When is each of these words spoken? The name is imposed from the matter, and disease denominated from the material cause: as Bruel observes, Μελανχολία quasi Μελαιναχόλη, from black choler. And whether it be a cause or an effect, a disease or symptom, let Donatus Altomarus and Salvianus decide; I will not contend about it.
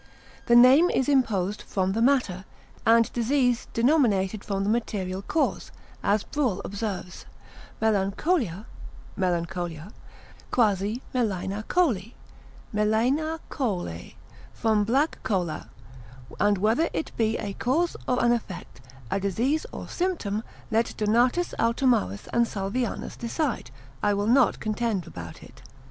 The 0.47 0.55
name 0.55 0.89
is 0.89 1.07
imposed 1.07 1.61
from 1.61 1.91
the 1.91 2.01
matter, 2.01 2.43
and 2.87 3.13
disease 3.13 3.67
denominated 3.71 4.43
from 4.43 4.63
the 4.63 4.69
material 4.71 5.21
cause: 5.21 5.71
as 6.01 6.23
Bruel 6.23 6.59
observes, 6.65 7.27
Μελανχολία 7.79 8.65
quasi 10.49 11.01
Μελαιναχόλη, 11.13 12.15
from 14.51 14.83
black 14.85 15.19
choler. 15.23 15.65
And 16.39 16.57
whether 16.57 16.89
it 16.93 17.11
be 17.15 17.37
a 17.37 17.53
cause 17.53 17.95
or 18.07 18.25
an 18.25 18.31
effect, 18.31 18.81
a 19.11 19.19
disease 19.19 19.67
or 19.71 19.87
symptom, 19.87 20.41
let 20.71 20.97
Donatus 20.97 21.53
Altomarus 21.59 22.27
and 22.33 22.47
Salvianus 22.47 23.15
decide; 23.15 23.69
I 24.01 24.15
will 24.15 24.25
not 24.25 24.59
contend 24.59 25.05
about 25.05 25.43
it. 25.43 25.61